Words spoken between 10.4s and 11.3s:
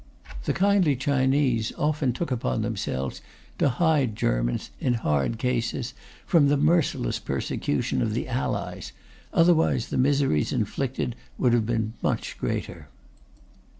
inflicted